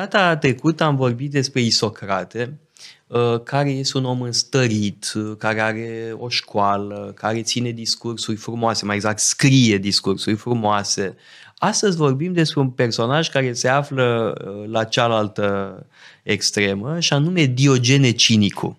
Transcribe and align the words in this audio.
Data 0.00 0.36
trecută 0.36 0.84
am 0.84 0.96
vorbit 0.96 1.30
despre 1.30 1.60
Isocrate, 1.60 2.58
uh, 3.06 3.40
care 3.44 3.70
este 3.70 3.98
un 3.98 4.04
om 4.04 4.20
înstărit, 4.22 5.12
uh, 5.14 5.32
care 5.38 5.60
are 5.60 6.14
o 6.18 6.28
școală, 6.28 7.12
care 7.14 7.42
ține 7.42 7.70
discursuri 7.70 8.36
frumoase, 8.36 8.84
mai 8.84 8.94
exact 8.94 9.18
scrie 9.18 9.76
discursuri 9.76 10.36
frumoase. 10.36 11.16
Astăzi 11.58 11.96
vorbim 11.96 12.32
despre 12.32 12.60
un 12.60 12.70
personaj 12.70 13.28
care 13.28 13.52
se 13.52 13.68
află 13.68 14.34
uh, 14.44 14.68
la 14.70 14.84
cealaltă 14.84 15.76
extremă 16.22 17.00
și 17.00 17.12
anume 17.12 17.44
Diogene 17.44 18.10
Cinicu, 18.10 18.78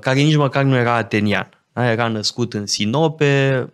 care 0.00 0.20
nici 0.20 0.36
măcar 0.36 0.64
nu 0.64 0.76
era 0.76 0.94
atenian. 0.94 1.55
Da, 1.76 1.90
era 1.90 2.08
născut 2.08 2.54
în 2.54 2.66
Sinope, 2.66 3.66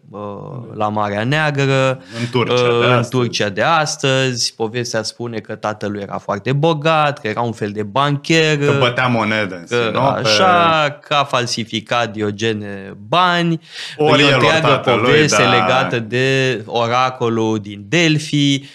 la 0.74 0.88
Marea 0.88 1.24
Neagră, 1.24 1.90
în 1.90 2.28
Turcia, 2.30 2.62
de 2.62 2.86
în 2.86 2.92
astăzi. 2.92 3.10
Turcia 3.10 3.48
de 3.48 3.62
astăzi. 3.62 4.54
Povestea 4.56 5.02
spune 5.02 5.38
că 5.38 5.54
tatălui 5.54 6.00
era 6.02 6.18
foarte 6.18 6.52
bogat, 6.52 7.20
că 7.20 7.28
era 7.28 7.40
un 7.40 7.52
fel 7.52 7.70
de 7.70 7.82
bancher. 7.82 8.58
Că 8.58 8.76
bătea 8.78 9.06
monedă 9.06 9.54
în 9.54 9.64
că 9.68 9.84
Sinope. 9.86 10.20
așa, 10.20 10.98
că 11.00 11.14
a 11.14 11.24
falsificat 11.24 12.12
Diogene 12.12 12.96
bani. 13.08 13.60
Ori 13.96 14.22
e 14.22 14.24
o 14.24 14.28
el, 14.28 14.34
ori 14.34 14.44
întreagă 14.44 14.66
tatălui, 14.66 15.02
poveste 15.02 15.42
da. 15.42 15.50
legată 15.50 15.98
de 15.98 16.60
oracolul 16.66 17.58
din 17.58 17.84
Delphi 17.88 18.60
uh, 18.60 18.68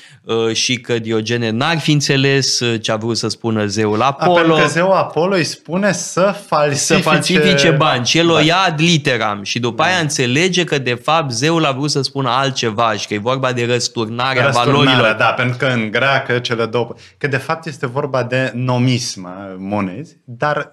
și 0.54 0.77
că 0.77 0.99
Diogene 0.99 1.49
n-ar 1.49 1.80
fi 1.80 1.91
înțeles 1.91 2.59
uh, 2.59 2.81
ce 2.81 2.91
a 2.91 2.95
vrut 2.95 3.18
să 3.18 3.27
spună 3.27 3.66
zeul 3.66 4.02
A, 4.02 4.13
pentru 4.13 4.38
Apollo. 4.40 4.55
că 4.55 4.68
zeul 4.68 4.91
Apollo 4.91 5.35
îi 5.35 5.44
spune 5.44 5.91
să 5.91 6.35
falsifice, 6.48 6.94
Să 6.94 7.09
falsifice 7.09 7.72
bani 7.72 8.05
și 8.05 8.18
el 8.18 8.30
o 8.30 8.34
Da. 8.34 8.41
ia 8.41 8.58
ad 8.58 8.80
literam 8.82 9.44
și 9.44 9.59
după 9.59 9.84
aia 9.84 9.98
înțelege 9.98 10.63
că 10.63 10.77
de 10.77 10.93
fapt 10.93 11.32
zeul 11.32 11.65
a 11.65 11.71
vrut 11.71 11.90
să 11.90 12.02
spună 12.02 12.29
altceva 12.29 12.93
și 12.93 13.07
că 13.07 13.13
e 13.13 13.18
vorba 13.18 13.52
de 13.54 13.65
răsturnarea, 13.65 14.46
Răsturnarea, 14.46 14.82
valorilor. 14.82 15.15
da, 15.18 15.26
pentru 15.26 15.57
că 15.57 15.65
în 15.65 15.91
greacă 15.91 16.40
cele 16.40 16.65
două... 16.65 16.96
Că 17.18 17.27
de 17.27 17.37
fapt 17.37 17.65
este 17.65 17.87
vorba 17.87 18.24
de 18.24 18.52
nomism, 18.55 19.26
a, 19.26 19.55
monezi, 19.57 20.18
dar 20.24 20.71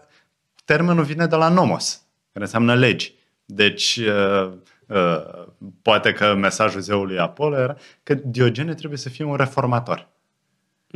termenul 0.64 1.05
vine 1.05 1.27
de 1.27 1.36
la 1.36 1.48
nomos, 1.48 2.01
care 2.33 2.45
înseamnă 2.45 2.75
legi. 2.75 3.14
Deci, 3.45 3.97
uh, 3.97 4.47
uh, 4.47 4.53
poate 5.83 6.13
că 6.13 6.35
mesajul 6.35 6.81
zeului 6.81 7.19
Apollo 7.19 7.57
era 7.57 7.77
că 8.03 8.15
Diogene 8.25 8.75
trebuie 8.75 8.99
să 8.99 9.09
fie 9.09 9.25
un 9.25 9.37
reformator. 9.37 10.09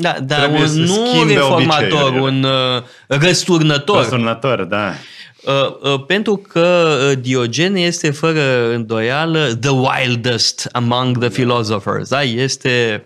Da, 0.00 0.17
dar 0.20 0.39
Trebuie 0.39 0.61
un, 0.61 0.69
să 0.69 0.78
nu 0.78 1.00
un 1.00 1.06
schimbe 1.06 1.33
reformator, 1.33 1.83
obiceiurile. 1.83 2.20
un 2.20 2.42
uh, 2.42 2.83
răsturnător. 3.06 3.97
Răsturnător, 3.97 4.64
da. 4.64 4.92
Uh, 5.45 5.92
uh, 5.92 6.05
pentru 6.06 6.36
că 6.36 6.98
uh, 7.11 7.19
Diogene 7.20 7.80
este 7.80 8.11
fără 8.11 8.72
îndoială 8.72 9.55
the 9.61 9.70
wildest 9.70 10.69
among 10.73 11.19
the 11.19 11.28
philosophers. 11.28 12.08
Da? 12.08 12.23
Este 12.23 13.05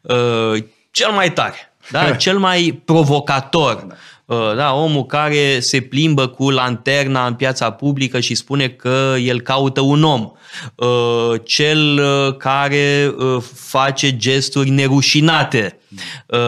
uh, 0.00 0.62
cel 0.90 1.10
mai 1.10 1.32
tare, 1.32 1.74
da? 1.90 2.10
cel 2.24 2.38
mai 2.38 2.82
provocator. 2.84 3.86
Uh, 3.88 3.94
Da, 4.56 4.74
omul 4.74 5.06
care 5.06 5.60
se 5.60 5.80
plimbă 5.80 6.26
cu 6.26 6.50
lanterna 6.50 7.26
în 7.26 7.34
piața 7.34 7.70
publică 7.70 8.20
și 8.20 8.34
spune 8.34 8.68
că 8.68 9.14
el 9.18 9.40
caută 9.40 9.80
un 9.80 10.02
om. 10.02 10.30
Uh, 10.74 11.40
Cel 11.44 11.98
uh, 11.98 12.36
care 12.36 13.14
uh, 13.16 13.42
face 13.54 14.16
gesturi 14.16 14.70
nerușinate. 14.70 15.76
Uh, 16.26 16.38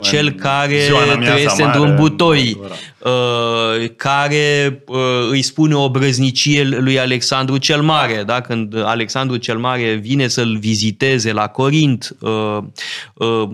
Cel 0.00 0.30
care 0.30 0.80
ziua 0.84 1.02
în 1.02 1.10
amiaza 1.10 1.32
trăiește 1.32 1.62
mare, 1.62 1.78
într-un 1.78 1.96
butoi. 1.96 2.58
în- 2.62 2.68
Uh, 3.04 3.88
care 3.96 4.82
uh, 4.86 4.96
îi 5.30 5.42
spune 5.42 5.74
o 5.74 5.90
brăznicie 5.90 6.64
lui 6.64 6.98
Alexandru 6.98 7.56
cel 7.56 7.82
Mare. 7.82 8.22
Da? 8.26 8.40
Când 8.40 8.76
Alexandru 8.84 9.36
cel 9.36 9.58
Mare 9.58 9.92
vine 9.94 10.28
să-l 10.28 10.56
viziteze 10.56 11.32
la 11.32 11.46
Corint, 11.48 12.16
uh, 12.20 12.58
uh, 13.14 13.48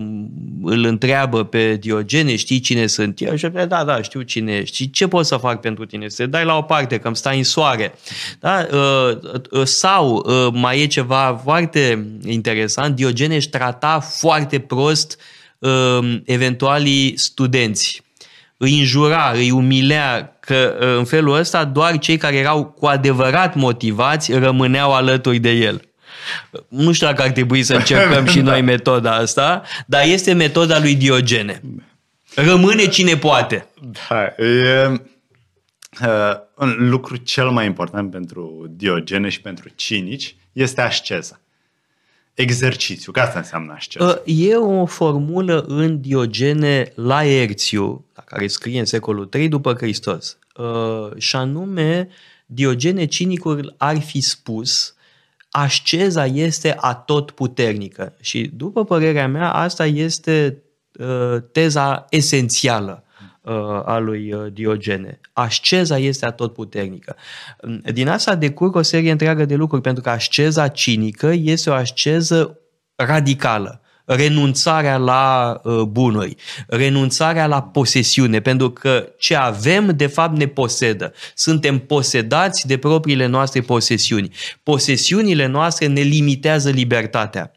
îl 0.63 0.83
întreabă 0.85 1.43
pe 1.43 1.75
Diogene, 1.75 2.35
știi 2.35 2.59
cine 2.59 2.87
sunt 2.87 3.21
eu? 3.21 3.35
Și 3.35 3.45
el, 3.45 3.65
da, 3.67 3.83
da, 3.83 4.01
știu 4.01 4.21
cine 4.21 4.51
ești. 4.55 4.75
Și 4.75 4.89
ce 4.89 5.07
pot 5.07 5.25
să 5.25 5.35
fac 5.37 5.59
pentru 5.61 5.85
tine? 5.85 6.07
Să 6.07 6.15
te 6.23 6.25
dai 6.29 6.45
la 6.45 6.57
o 6.57 6.61
parte, 6.61 6.97
că 6.97 7.07
îmi 7.07 7.15
stai 7.15 7.37
în 7.37 7.43
soare. 7.43 7.93
Da? 8.39 8.67
Uh, 8.71 9.17
uh, 9.51 9.63
sau 9.63 10.25
uh, 10.25 10.47
mai 10.53 10.81
e 10.81 10.85
ceva 10.87 11.41
foarte 11.43 12.07
interesant, 12.25 12.95
Diogene 12.95 13.35
își 13.35 13.49
trata 13.49 13.99
foarte 13.99 14.59
prost 14.59 15.17
uh, 15.19 15.23
eventualii 16.25 17.17
studenți 17.17 18.03
îi 18.61 18.79
înjura, 18.79 19.31
îi 19.35 19.51
umilea, 19.51 20.37
că 20.39 20.77
uh, 20.81 20.97
în 20.97 21.05
felul 21.05 21.35
ăsta 21.35 21.65
doar 21.65 21.97
cei 21.97 22.17
care 22.17 22.35
erau 22.35 22.65
cu 22.65 22.85
adevărat 22.85 23.55
motivați 23.55 24.33
rămâneau 24.33 24.93
alături 24.93 25.39
de 25.39 25.51
el. 25.51 25.81
Nu 26.67 26.91
știu 26.91 27.07
dacă 27.07 27.21
ar 27.21 27.29
trebui 27.29 27.63
să 27.63 27.75
încercăm 27.75 28.25
și 28.33 28.39
noi 28.39 28.61
metoda 28.61 29.15
asta, 29.15 29.61
dar 29.85 30.05
este 30.05 30.33
metoda 30.33 30.79
lui 30.79 30.95
Diogene. 30.95 31.61
Rămâne 32.35 32.87
cine 32.87 33.17
poate. 33.17 33.67
Da, 34.09 34.43
e 34.45 34.87
uh, 36.01 36.35
un 36.55 36.89
lucru 36.89 37.15
cel 37.15 37.49
mai 37.49 37.65
important 37.65 38.11
pentru 38.11 38.65
Diogene 38.69 39.29
și 39.29 39.41
pentru 39.41 39.69
cinici 39.75 40.35
este 40.51 40.81
asceza. 40.81 41.39
Exercițiu, 42.41 43.11
că 43.11 43.19
asta 43.19 43.39
înseamnă 43.39 43.73
asceză. 43.73 44.21
Uh, 44.25 44.33
E 44.35 44.55
o 44.55 44.85
formulă 44.85 45.65
în 45.67 46.01
Diogene 46.01 46.91
Laerțiu, 46.95 48.05
care 48.25 48.47
scrie 48.47 48.79
în 48.79 48.85
secolul 48.85 49.25
3 49.25 49.47
după 49.47 49.73
Hristos. 49.73 50.37
Uh, 50.55 51.17
Și 51.17 51.35
anume, 51.35 52.09
Diogene 52.45 53.05
Cinicul 53.05 53.75
ar 53.77 53.99
fi 53.99 54.21
spus 54.21 54.93
asceza 55.49 56.25
este 56.25 56.75
atot 56.79 57.31
puternică. 57.31 58.13
Și 58.19 58.51
după 58.53 58.85
părerea 58.85 59.27
mea, 59.27 59.53
asta 59.53 59.85
este 59.85 60.63
uh, 60.99 61.37
teza 61.51 62.05
esențială 62.09 63.03
uh, 63.03 63.08
a 63.85 63.97
lui 63.97 64.33
uh, 64.33 64.53
Diogene. 64.53 65.19
Asceza 65.33 65.97
este 65.97 66.25
atotputernică. 66.25 67.15
Din 67.93 68.07
asta 68.07 68.35
decurg 68.35 68.75
o 68.75 68.81
serie 68.81 69.11
întreagă 69.11 69.45
de 69.45 69.55
lucruri, 69.55 69.81
pentru 69.81 70.03
că 70.03 70.09
asceza 70.09 70.67
cinică 70.67 71.31
este 71.33 71.69
o 71.69 71.73
asceză 71.73 72.59
radicală 72.95 73.81
renunțarea 74.15 74.97
la 74.97 75.59
uh, 75.63 75.81
bunuri, 75.81 76.35
renunțarea 76.67 77.47
la 77.47 77.61
posesiune, 77.61 78.39
pentru 78.39 78.71
că 78.71 79.09
ce 79.17 79.35
avem, 79.35 79.93
de 79.95 80.07
fapt, 80.07 80.37
ne 80.37 80.47
posedă. 80.47 81.13
Suntem 81.35 81.79
posedați 81.79 82.67
de 82.67 82.77
propriile 82.77 83.25
noastre 83.25 83.61
posesiuni. 83.61 84.29
Posesiunile 84.63 85.45
noastre 85.45 85.87
ne 85.87 86.01
limitează 86.01 86.69
libertatea. 86.69 87.51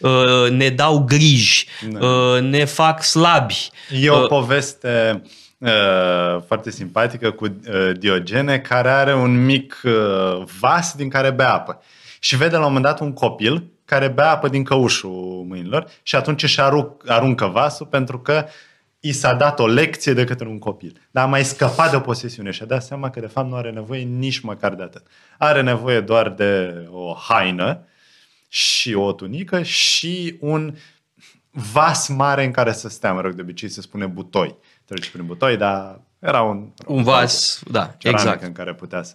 Uh, 0.00 0.50
ne 0.50 0.68
dau 0.68 0.98
griji, 0.98 1.66
uh, 2.00 2.40
ne 2.40 2.64
fac 2.64 3.02
slabi. 3.02 3.70
E 3.90 4.10
o 4.10 4.20
Uh, 4.20 4.28
poveste 4.28 5.22
uh, 5.58 6.42
foarte 6.46 6.70
simpatică 6.70 7.30
cu 7.30 7.44
uh, 7.44 7.90
Diogene 7.98 8.58
care 8.58 8.88
are 8.88 9.14
un 9.14 9.44
mic 9.44 9.80
uh, 9.84 10.42
vas 10.60 10.94
din 10.94 11.08
care 11.08 11.30
bea 11.30 11.52
apă. 11.52 11.82
Și 12.20 12.36
vede 12.36 12.56
la 12.56 12.58
un 12.58 12.66
moment 12.66 12.84
dat 12.84 13.00
un 13.00 13.12
copil 13.12 13.64
care 13.84 14.08
bea 14.08 14.30
apă 14.30 14.48
din 14.48 14.64
căușul 14.64 15.44
mâinilor 15.48 15.86
și 16.02 16.16
atunci 16.16 16.42
își 16.42 16.60
arunc, 16.60 17.10
aruncă 17.10 17.46
vasul 17.46 17.86
pentru 17.86 18.18
că 18.18 18.46
i 19.00 19.12
s-a 19.12 19.34
dat 19.34 19.58
o 19.58 19.66
lecție 19.66 20.12
de 20.12 20.24
către 20.24 20.48
un 20.48 20.58
copil. 20.58 21.00
Dar 21.10 21.24
a 21.24 21.26
mai 21.26 21.44
scăpat 21.44 21.90
de 21.90 21.96
o 21.96 22.00
posesiune 22.00 22.50
și 22.50 22.62
a 22.62 22.66
dat 22.66 22.82
seama 22.82 23.10
că 23.10 23.20
de 23.20 23.26
fapt 23.26 23.48
nu 23.48 23.56
are 23.56 23.70
nevoie 23.70 24.02
nici 24.02 24.40
măcar 24.40 24.74
de 24.74 24.82
atât. 24.82 25.06
Are 25.38 25.62
nevoie 25.62 26.00
doar 26.00 26.28
de 26.28 26.84
o 26.90 27.14
haină 27.28 27.86
și 28.48 28.94
o 28.94 29.12
tunică 29.12 29.62
și 29.62 30.36
un 30.40 30.74
vas 31.50 32.08
mare 32.08 32.44
în 32.44 32.50
care 32.50 32.72
să 32.72 32.88
stea, 32.88 33.12
mă 33.12 33.20
rog, 33.20 33.32
de 33.32 33.42
obicei 33.42 33.68
se 33.68 33.80
spune 33.80 34.06
butoi. 34.06 34.56
Trece 34.84 35.10
prin 35.10 35.26
butoi, 35.26 35.56
dar 35.56 36.00
era 36.18 36.42
un, 36.42 36.68
Un 36.86 37.02
vas, 37.02 37.60
da, 37.70 37.94
ceramică 37.98 38.28
exact. 38.28 38.46
în 38.46 38.52
care 38.52 38.74
putea 38.74 39.02
să... 39.02 39.14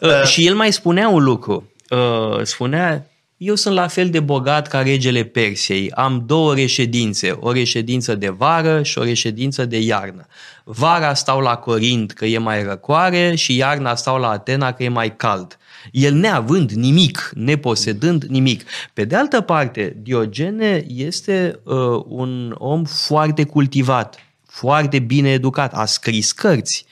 Uh, 0.00 0.22
și 0.22 0.46
el 0.46 0.54
mai 0.54 0.72
spunea 0.72 1.08
un 1.08 1.22
lucru. 1.22 1.70
Uh, 1.90 2.42
spunea, 2.42 3.06
eu 3.36 3.54
sunt 3.54 3.74
la 3.74 3.86
fel 3.86 4.10
de 4.10 4.20
bogat 4.20 4.68
ca 4.68 4.82
regele 4.82 5.24
Persiei. 5.24 5.90
Am 5.90 6.22
două 6.26 6.54
reședințe, 6.54 7.30
o 7.30 7.52
reședință 7.52 8.14
de 8.14 8.28
vară 8.28 8.82
și 8.82 8.98
o 8.98 9.02
reședință 9.02 9.64
de 9.64 9.78
iarnă. 9.78 10.26
Vara 10.64 11.14
stau 11.14 11.40
la 11.40 11.56
Corint 11.56 12.12
că 12.12 12.24
e 12.24 12.38
mai 12.38 12.62
răcoare 12.62 13.34
și 13.34 13.56
iarna 13.56 13.94
stau 13.94 14.18
la 14.18 14.28
Atena 14.28 14.72
că 14.72 14.82
e 14.82 14.88
mai 14.88 15.16
cald. 15.16 15.58
El 15.92 16.14
neavând 16.14 16.70
nimic, 16.70 17.32
neposedând 17.34 18.24
nimic. 18.24 18.64
Pe 18.92 19.04
de 19.04 19.16
altă 19.16 19.40
parte, 19.40 19.96
Diogene 20.02 20.84
este 20.88 21.60
uh, 21.62 21.74
un 22.06 22.54
om 22.58 22.84
foarte 22.84 23.44
cultivat, 23.44 24.16
foarte 24.46 24.98
bine 24.98 25.30
educat, 25.30 25.74
a 25.74 25.84
scris 25.84 26.32
cărți, 26.32 26.86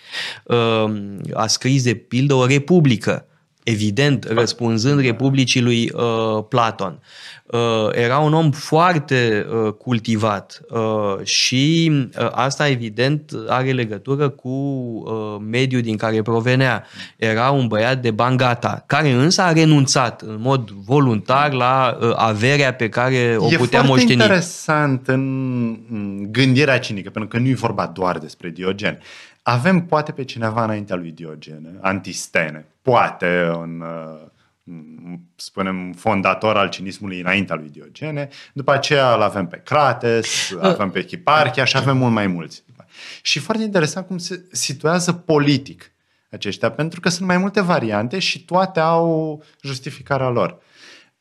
uh, 0.45 0.93
a 1.33 1.47
scris 1.47 1.83
de 1.83 1.95
pildă 1.95 2.35
o 2.35 2.47
republică, 2.47 3.27
evident, 3.63 4.25
răspunzând 4.25 5.01
Republicii 5.01 5.61
lui 5.61 5.91
uh, 5.95 6.45
Platon. 6.49 6.99
Uh, 7.47 7.89
era 7.91 8.19
un 8.19 8.35
om 8.35 8.51
foarte 8.51 9.47
uh, 9.49 9.73
cultivat 9.73 10.61
uh, 10.71 11.25
și 11.25 11.93
uh, 12.19 12.29
asta, 12.31 12.69
evident, 12.69 13.33
are 13.49 13.73
legătură 13.73 14.29
cu 14.29 14.49
uh, 14.49 15.37
mediul 15.51 15.83
din 15.83 15.97
care 15.97 16.23
provenea. 16.23 16.87
Era 17.17 17.51
un 17.51 17.67
băiat 17.67 18.01
de 18.01 18.11
bangata, 18.11 18.85
care 18.87 19.11
însă 19.11 19.43
a 19.43 19.53
renunțat 19.53 20.23
în 20.23 20.39
mod 20.41 20.71
voluntar 20.71 21.53
la 21.53 21.99
uh, 22.01 22.13
averea 22.17 22.75
pe 22.75 22.89
care 22.89 23.37
o 23.39 23.47
e 23.53 23.57
putea 23.57 23.57
foarte 23.57 23.87
moșteni. 23.87 24.13
interesant 24.13 25.09
în 25.09 26.33
gândirea 26.33 26.79
cinică, 26.79 27.11
pentru 27.11 27.31
că 27.31 27.39
nu 27.39 27.49
e 27.49 27.55
vorba 27.55 27.87
doar 27.87 28.19
despre 28.19 28.49
Diogen. 28.49 28.99
Avem 29.43 29.87
poate 29.87 30.13
pe 30.13 30.25
cineva 30.25 30.65
înaintea 30.65 30.97
lui 30.97 31.11
Diogene, 31.11 31.79
Antistene, 31.81 32.67
poate 32.83 33.53
un, 33.57 33.81
uh, 33.81 34.31
spunem, 35.37 35.93
fondator 35.93 36.57
al 36.57 36.69
cinismului 36.69 37.21
înaintea 37.21 37.57
lui 37.57 37.69
Diogene, 37.69 38.29
după 38.53 38.73
aceea 38.73 39.15
îl 39.15 39.23
avem 39.23 39.47
pe 39.47 39.61
Crates, 39.65 40.55
avem 40.61 40.91
pe 40.91 41.07
Hiparchia 41.07 41.65
și 41.65 41.77
avem 41.77 41.97
mult 41.97 42.13
mai 42.13 42.27
mulți. 42.27 42.65
Și 43.23 43.39
foarte 43.39 43.63
interesant 43.63 44.07
cum 44.07 44.19
se 44.19 44.45
situează 44.51 45.13
politic 45.13 45.93
aceștia, 46.31 46.71
pentru 46.71 47.01
că 47.01 47.09
sunt 47.09 47.27
mai 47.27 47.37
multe 47.37 47.61
variante 47.61 48.19
și 48.19 48.45
toate 48.45 48.81
au 48.81 49.43
justificarea 49.63 50.29
lor. 50.29 50.59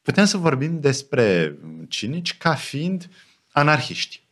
Putem 0.01 0.25
să 0.25 0.37
vorbim 0.37 0.79
despre 0.79 1.55
cinici 1.87 2.37
ca 2.37 2.53
fiind 2.53 3.09
anarhiști. 3.51 4.23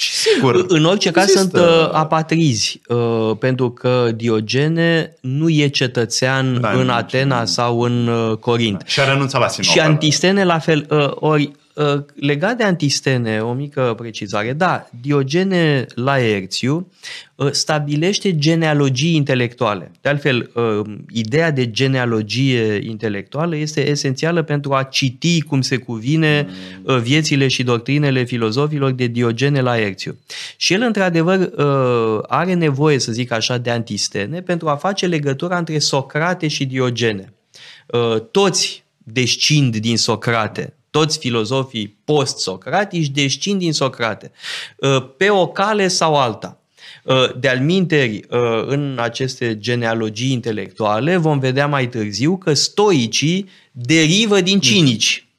Și 0.00 0.12
sigur. 0.12 0.64
În 0.68 0.84
orice 0.84 1.10
caz 1.10 1.30
sunt 1.30 1.56
uh, 1.56 1.88
apatrizi, 1.92 2.80
uh, 2.88 3.36
pentru 3.38 3.70
că 3.70 4.10
Diogene 4.14 5.16
nu 5.20 5.48
e 5.48 5.68
cetățean 5.68 6.60
Da, 6.60 6.70
în 6.70 6.86
nu, 6.86 6.92
Atena 6.92 7.38
nu. 7.38 7.46
sau 7.46 7.80
în 7.80 8.06
uh, 8.06 8.36
Corint. 8.36 8.82
Și 8.86 9.00
a 9.00 9.04
renunțat 9.04 9.40
la 9.40 9.48
Sinopă. 9.48 9.72
Și 9.72 9.80
Antistene 9.80 10.44
la 10.44 10.58
fel. 10.58 10.86
Uh, 10.90 11.10
ori, 11.14 11.42
uh, 11.42 11.50
legat 12.14 12.56
de 12.56 12.64
Antistene, 12.64 13.40
o 13.40 13.52
mică 13.52 13.94
precizare. 13.96 14.52
Da, 14.52 14.88
Diogene 15.00 15.86
Laerțiu 15.94 16.92
uh, 17.34 17.50
stabilește 17.50 18.38
genealogii 18.38 19.14
intelectuale. 19.14 19.90
De 20.00 20.08
altfel, 20.08 20.50
uh, 20.54 20.94
ideea 21.10 21.50
de 21.50 21.70
genealogie 21.70 22.80
intelectuală 22.82 23.56
este 23.56 23.88
esențială 23.88 24.42
pentru 24.42 24.72
a 24.72 24.82
citi 24.82 25.42
cum 25.42 25.60
se 25.60 25.76
cuvine 25.76 26.48
uh, 26.82 26.96
viețile 26.96 27.48
și 27.48 27.62
doctrinele 27.62 28.24
filozofilor 28.24 28.90
de 28.90 29.06
Diogene 29.06 29.60
Laerțiu. 29.60 30.18
Și 30.56 30.72
el, 30.72 30.82
într-adevăr, 30.82 31.38
uh, 31.38 32.22
are 32.28 32.54
nevoie, 32.54 32.98
să 32.98 33.12
zic 33.12 33.32
așa, 33.32 33.58
de 33.58 33.70
Antistene 33.70 34.40
pentru 34.40 34.68
a 34.68 34.76
face 34.76 35.06
legătura 35.06 35.58
între 35.58 35.78
Socrate 35.78 36.48
și 36.48 36.64
Diogene. 36.64 37.32
Uh, 37.86 38.20
toți 38.30 38.84
descind 38.98 39.76
din 39.76 39.96
Socrate. 39.96 40.74
Toți 40.90 41.18
filozofii 41.18 41.96
post-socratici 42.04 43.08
descind 43.08 43.58
din 43.58 43.72
Socrate. 43.72 44.32
Uh, 44.76 45.06
Pe 45.16 45.30
o 45.30 45.46
cale 45.46 45.88
sau 45.88 46.16
alta. 46.16 46.60
Uh, 47.04 47.38
De-al 47.38 47.60
minteri, 47.60 48.24
uh, 48.30 48.64
în 48.66 48.98
aceste 49.00 49.58
genealogii 49.58 50.32
intelectuale, 50.32 51.16
vom 51.16 51.38
vedea 51.38 51.66
mai 51.66 51.88
târziu 51.88 52.36
că 52.36 52.54
stoicii 52.54 53.48
derivă 53.72 54.40
din 54.40 54.60
cinici 54.60 55.24
uh, 55.24 55.29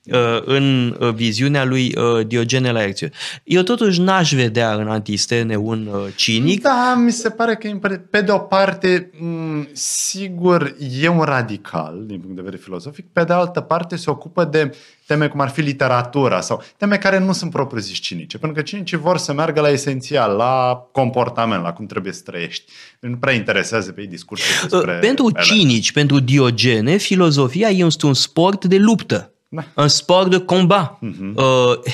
în 0.46 0.98
uh, 1.00 1.14
viziunea 1.14 1.66
lui 1.66 1.96
uh, 1.98 2.28
Diogene 2.28 2.72
Laerțiu. 2.72 3.10
Eu 3.44 3.62
totuși 3.62 4.02
n-aș 4.02 4.34
vedea 4.34 4.74
în 4.74 4.88
Antistene 4.88 5.56
un 5.56 5.88
uh, 5.94 6.14
cinic, 6.16 6.62
Da, 6.62 6.96
mi 6.98 7.12
se 7.12 7.30
pare 7.30 7.56
că, 7.56 7.98
pe 8.10 8.22
de 8.22 8.32
o 8.32 8.38
parte, 8.38 9.12
m, 9.20 9.68
sigur, 9.72 10.76
e 11.02 11.08
un 11.08 11.22
radical 11.22 12.04
din 12.06 12.20
punct 12.20 12.36
de 12.36 12.42
vedere 12.42 12.62
filozofic, 12.64 13.06
pe 13.14 13.24
de 13.24 13.34
altă 13.34 13.62
parte 13.62 13.96
se 13.96 14.10
ocupă 14.10 14.44
de 14.44 14.76
teme 15.08 15.28
cum 15.28 15.40
ar 15.40 15.50
fi 15.50 15.62
literatura 15.62 16.42
sau 16.42 16.64
teme 16.78 16.98
care 16.98 17.20
nu 17.20 17.32
sunt 17.32 17.52
propriu-zis 17.52 17.98
cinice, 17.98 18.38
pentru 18.38 18.58
că 18.58 18.68
cinicii 18.68 18.98
vor 18.98 19.18
să 19.18 19.34
meargă 19.34 19.62
la 19.62 19.70
esențial, 19.70 20.36
la 20.36 20.88
comportament, 20.92 21.64
la 21.64 21.74
cum 21.74 21.86
trebuie 21.86 22.14
să 22.14 22.22
trăiești. 22.26 22.72
Nu 23.00 23.18
prea 23.18 23.34
interesează 23.34 23.92
pe 23.92 24.02
ei 24.02 24.08
discursul 24.08 24.70
despre... 24.70 24.94
Uh, 24.94 25.00
Pentru 25.00 25.32
ele. 25.34 25.44
cinici, 25.44 25.92
pentru 25.92 26.20
Diogene, 26.20 26.98
filozofia 26.98 27.68
este 27.68 28.06
un 28.06 28.14
sport 28.14 28.66
de 28.66 28.78
luptă. 28.78 29.34
Da. 29.54 29.64
Un 29.76 29.88
sport 29.88 30.30
de 30.30 30.38
combat. 30.40 30.98
Mhm. 31.00 31.34
Uh, 31.36 31.44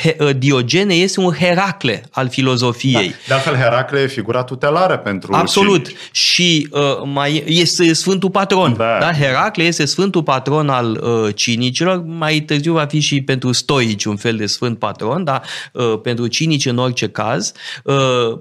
He- 0.02 0.16
uh, 0.20 0.30
Diogene 0.38 0.94
este 0.94 1.20
un 1.20 1.34
Heracle 1.34 2.04
al 2.12 2.24
Da. 2.26 2.30
filozofiei. 2.32 3.14
De 3.28 3.34
altfel, 3.34 3.56
Heracle 3.56 4.00
e 4.00 4.08
figura 4.08 4.44
tutelară 4.44 4.98
pentru 4.98 5.34
Absolut. 5.34 5.86
cinici. 5.88 6.02
Și 6.12 6.68
uh, 6.72 6.82
mai 7.14 7.44
este 7.48 7.94
Sfântul 7.94 8.30
Patron. 8.30 8.74
Da. 8.78 8.98
Da. 9.00 9.14
Heracle 9.14 9.64
este 9.64 9.86
Sfântul 9.86 10.24
Patron 10.24 10.70
al 10.70 10.92
uh, 11.04 11.36
cinicilor. 11.36 12.04
Mai 12.06 12.40
târziu 12.40 12.74
va 12.74 12.86
fi 12.86 13.00
și 13.00 13.22
pentru 13.22 13.52
stoici 13.52 14.06
un 14.06 14.16
fel 14.16 14.36
de 14.36 14.46
Sfânt 14.46 14.80
Patron, 14.80 15.24
dar 15.24 15.42
uh, 15.74 16.00
pentru 16.04 16.28
cinici 16.28 16.66
în 16.66 16.78
orice 16.78 17.08
caz. 17.10 17.52
Uh, 17.84 18.40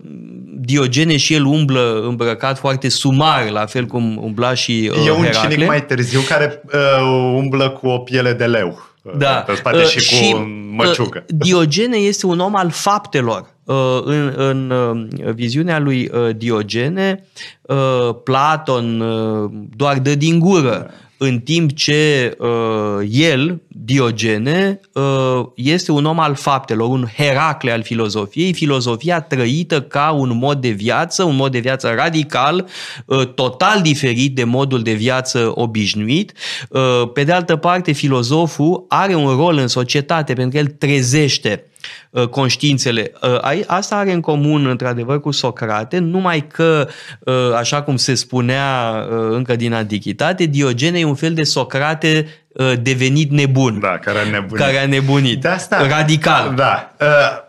Diogene 0.66 1.16
și 1.16 1.34
el 1.34 1.44
umblă 1.44 2.02
îmbrăcat 2.08 2.58
foarte 2.58 2.88
sumar, 2.88 3.48
la 3.50 3.66
fel 3.66 3.84
cum 3.84 4.18
umbla 4.22 4.54
și 4.54 4.90
uh, 4.92 5.06
E 5.06 5.10
un 5.10 5.24
Heracle. 5.24 5.48
cinic 5.54 5.66
mai 5.66 5.84
târziu 5.86 6.20
care 6.28 6.62
uh, 6.72 7.32
umblă 7.36 7.68
cu 7.70 7.86
o 7.88 7.98
piele 7.98 8.32
de 8.32 8.44
leu. 8.46 8.78
uh, 9.02 9.12
da. 9.18 9.28
Pe 9.28 9.54
spate 9.54 9.76
Uh, 9.76 9.84
și 9.86 10.30
cu 10.32 10.36
o 10.36 10.44
măciucă. 10.70 11.24
uh, 11.28 11.36
Diogene 11.46 11.96
este 11.96 12.26
un 12.26 12.38
om 12.40 12.56
al 12.56 12.70
faptelor. 12.70 13.54
Uh, 13.64 13.74
În, 14.04 14.32
în 14.36 14.70
uh, 14.70 15.32
viziunea 15.34 15.78
lui 15.78 16.10
uh, 16.14 16.36
Diogene, 16.36 17.24
uh, 17.62 17.76
Platon 18.24 19.00
uh, 19.00 19.50
doar 19.76 19.98
dă 19.98 20.14
din 20.14 20.38
gură, 20.38 20.90
în 21.18 21.38
timp 21.38 21.72
ce 21.72 22.36
uh, 22.38 23.08
el, 23.10 23.60
Diogene, 23.68 24.80
uh, 24.92 25.46
este 25.54 25.92
un 25.92 26.04
om 26.04 26.18
al 26.18 26.34
faptelor, 26.34 26.88
un 26.88 27.06
Heracle 27.16 27.72
al 27.72 27.82
filozofiei, 27.82 28.52
filozofia 28.52 29.20
trăită 29.20 29.82
ca 29.82 30.10
un 30.10 30.38
mod 30.38 30.60
de 30.60 30.68
viață, 30.68 31.22
un 31.22 31.36
mod 31.36 31.52
de 31.52 31.58
viață 31.58 31.92
radical, 31.96 32.68
uh, 33.04 33.26
total 33.34 33.82
diferit 33.82 34.34
de 34.34 34.44
modul 34.44 34.82
de 34.82 34.92
viață 34.92 35.52
obișnuit. 35.54 36.32
Uh, 36.68 37.10
Pe 37.12 37.24
de 37.24 37.32
altă 37.32 37.56
parte, 37.56 37.92
filozoful 37.92 38.84
are 38.88 39.14
un 39.14 39.36
rol 39.36 39.56
în 39.56 39.68
societate 39.68 40.32
pentru 40.32 40.52
că 40.52 40.66
el 40.66 40.74
trezește 40.78 41.64
uh, 41.64 41.75
conștiințele. 42.24 43.12
Uh, 43.22 43.38
ai- 43.40 43.64
Asta 43.66 43.96
are 43.96 44.12
în 44.12 44.20
comun, 44.20 44.66
într-adevăr, 44.66 45.20
cu 45.20 45.30
Socrate, 45.30 45.98
numai 45.98 46.46
că, 46.46 46.88
uh, 47.20 47.34
așa 47.56 47.82
cum 47.82 47.96
se 47.96 48.14
spunea 48.14 48.92
uh, 49.10 49.16
încă 49.30 49.56
din 49.56 49.72
antichitate, 49.72 50.44
Diogene 50.44 50.98
e 50.98 51.04
un 51.04 51.14
fel 51.14 51.34
de 51.34 51.42
Socrate 51.42 52.26
uh, 52.48 52.72
devenit 52.82 53.30
nebun, 53.30 53.80
Da, 53.80 53.98
care 53.98 54.18
a 54.18 54.24
nebunit. 54.30 54.64
care 54.64 54.78
a 54.78 54.86
nebunit, 54.86 55.40
De 55.40 55.48
asta, 55.48 55.86
radical. 55.88 56.54
Da. 56.54 56.94
Uh, 57.00 57.44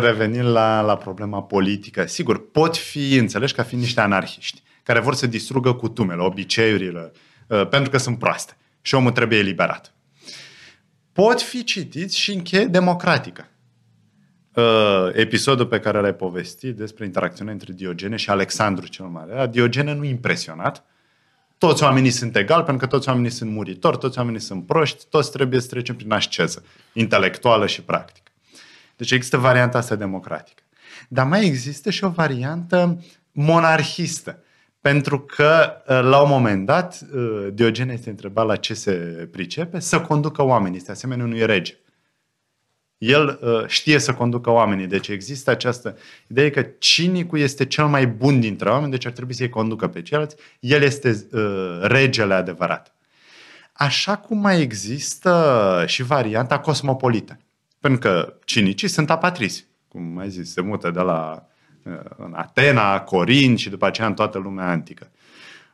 revenind 0.00 0.46
la, 0.46 0.80
la 0.80 0.96
problema 0.96 1.42
politică, 1.42 2.06
sigur, 2.06 2.50
pot 2.50 2.76
fi 2.76 3.16
înțeleși 3.16 3.54
ca 3.54 3.62
fiind 3.62 3.82
niște 3.82 4.00
anarhiști 4.00 4.62
care 4.82 5.00
vor 5.00 5.14
să 5.14 5.26
distrugă 5.26 5.72
cutumele, 5.72 6.22
obiceiurile, 6.22 7.12
uh, 7.46 7.66
pentru 7.68 7.90
că 7.90 7.98
sunt 7.98 8.18
proaste 8.18 8.56
și 8.82 8.94
omul 8.94 9.10
trebuie 9.10 9.38
eliberat. 9.38 9.92
Pot 11.12 11.42
fi 11.42 11.64
citiți 11.64 12.18
și 12.18 12.32
în 12.32 12.42
cheie 12.42 12.64
democratică. 12.64 13.48
Uh, 14.56 15.08
episodul 15.12 15.66
pe 15.66 15.80
care 15.80 16.00
l-ai 16.00 16.14
povestit 16.14 16.76
despre 16.76 17.04
interacțiunea 17.04 17.52
între 17.52 17.72
Diogene 17.72 18.16
și 18.16 18.30
Alexandru 18.30 18.86
cel 18.86 19.04
Mare. 19.04 19.46
Diogene 19.46 19.94
nu 19.94 20.04
impresionat, 20.04 20.84
toți 21.58 21.82
oamenii 21.82 22.10
sunt 22.10 22.36
egali, 22.36 22.64
pentru 22.64 22.86
că 22.86 22.94
toți 22.94 23.08
oamenii 23.08 23.30
sunt 23.30 23.50
muritori, 23.50 23.98
toți 23.98 24.18
oamenii 24.18 24.40
sunt 24.40 24.66
proști, 24.66 25.04
toți 25.10 25.30
trebuie 25.30 25.60
să 25.60 25.68
trecem 25.68 25.96
prin 25.96 26.12
asceză, 26.12 26.64
intelectuală 26.92 27.66
și 27.66 27.82
practică. 27.82 28.30
Deci 28.96 29.10
există 29.10 29.36
varianta 29.36 29.78
asta 29.78 29.94
democratică. 29.94 30.62
Dar 31.08 31.26
mai 31.26 31.46
există 31.46 31.90
și 31.90 32.04
o 32.04 32.08
variantă 32.08 33.04
monarhistă. 33.32 34.42
Pentru 34.80 35.20
că, 35.20 35.72
la 35.86 36.22
un 36.22 36.28
moment 36.28 36.66
dat, 36.66 37.00
Diogene 37.52 37.92
este 37.92 38.10
întrebat 38.10 38.46
la 38.46 38.56
ce 38.56 38.74
se 38.74 38.92
pricepe, 39.32 39.80
să 39.80 40.00
conducă 40.00 40.42
oamenii. 40.42 40.76
Este 40.76 40.90
asemenea 40.90 41.24
unui 41.24 41.46
rege. 41.46 41.76
El 42.98 43.38
uh, 43.42 43.66
știe 43.66 43.98
să 43.98 44.12
conducă 44.12 44.50
oamenii, 44.50 44.86
deci 44.86 45.08
există 45.08 45.50
această 45.50 45.96
idee 46.26 46.50
că 46.50 46.66
cinicul 46.78 47.38
este 47.38 47.66
cel 47.66 47.86
mai 47.86 48.06
bun 48.06 48.40
dintre 48.40 48.68
oameni, 48.68 48.90
deci 48.90 49.06
ar 49.06 49.12
trebui 49.12 49.34
să-i 49.34 49.48
conducă 49.48 49.88
pe 49.88 50.02
ceilalți. 50.02 50.36
El 50.60 50.82
este 50.82 51.26
uh, 51.32 51.78
regele 51.82 52.34
adevărat. 52.34 52.94
Așa 53.72 54.16
cum 54.16 54.38
mai 54.38 54.60
există 54.60 55.84
și 55.86 56.02
varianta 56.02 56.58
cosmopolită. 56.58 57.38
Pentru 57.80 58.00
că 58.00 58.34
cinicii 58.44 58.88
sunt 58.88 59.10
apatrizi, 59.10 59.66
cum 59.88 60.18
ai 60.18 60.30
zis, 60.30 60.52
se 60.52 60.60
mută 60.60 60.90
de 60.90 61.00
la 61.00 61.46
uh, 61.82 61.92
în 62.16 62.32
Atena, 62.36 63.00
Corint 63.00 63.58
și 63.58 63.68
după 63.68 63.86
aceea 63.86 64.06
în 64.06 64.14
toată 64.14 64.38
lumea 64.38 64.68
antică. 64.68 65.10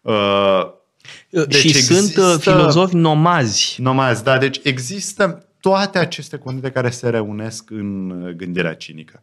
Uh, 0.00 0.80
Deci 1.28 1.54
și 1.54 1.74
sunt 1.74 2.16
uh, 2.16 2.36
filozofi 2.38 2.94
nomazi. 2.94 3.80
Nomazi, 3.80 4.22
da, 4.22 4.38
deci 4.38 4.60
există 4.62 5.46
toate 5.62 5.98
aceste 5.98 6.38
condiții 6.38 6.72
care 6.72 6.90
se 6.90 7.10
reunesc 7.10 7.70
în 7.70 8.10
uh, 8.10 8.34
gândirea 8.34 8.74
cinică. 8.74 9.22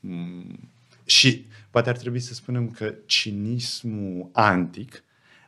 Mm. 0.00 0.70
Și 1.04 1.46
poate 1.70 1.88
ar 1.88 1.96
trebui 1.96 2.20
să 2.20 2.34
spunem 2.34 2.70
că 2.70 2.94
cinismul 3.06 4.28
antic 4.32 5.02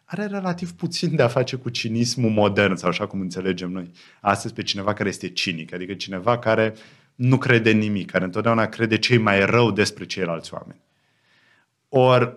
are 0.05 0.27
relativ 0.27 0.73
puțin 0.73 1.17
de 1.17 1.23
a 1.23 1.29
face 1.29 1.57
cu 1.57 1.69
cinismul 1.69 2.31
modern 2.31 2.75
sau 2.75 2.89
așa 2.89 3.07
cum 3.07 3.21
înțelegem 3.21 3.71
noi 3.71 3.91
astăzi 4.21 4.55
pe 4.55 4.63
cineva 4.63 4.93
care 4.93 5.09
este 5.09 5.29
cinic, 5.29 5.75
adică 5.75 5.95
cineva 5.95 6.39
care 6.39 6.75
nu 7.15 7.39
crede 7.39 7.71
în 7.71 7.79
nimic, 7.79 8.11
care 8.11 8.25
întotdeauna 8.25 8.67
crede 8.67 8.99
cei 8.99 9.19
mai 9.19 9.47
rău 9.47 9.71
despre 9.71 10.07
ceilalți 10.07 10.55
oameni. 10.55 10.81
Ori 11.89 12.37